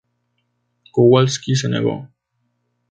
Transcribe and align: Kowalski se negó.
Kowalski 0.91 1.53
se 1.55 1.69
negó. 1.69 2.09